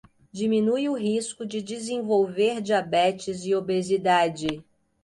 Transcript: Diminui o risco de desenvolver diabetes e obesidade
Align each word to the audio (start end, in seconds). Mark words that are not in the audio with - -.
Diminui 0.33 0.89
o 0.89 0.95
risco 0.97 1.45
de 1.45 1.61
desenvolver 1.61 2.59
diabetes 2.59 3.45
e 3.45 3.53
obesidade 3.53 4.65